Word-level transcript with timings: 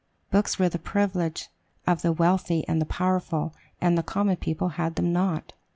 Books 0.31 0.57
were 0.57 0.67
the 0.67 0.79
privilege 0.79 1.49
of 1.85 2.01
the 2.01 2.11
wealthy 2.11 2.67
and 2.67 2.81
the 2.81 2.87
powerful; 2.87 3.53
and 3.79 3.95
the 3.95 4.01
common 4.01 4.37
people 4.37 4.69
had 4.69 4.95
them 4.95 5.13
not. 5.13 5.53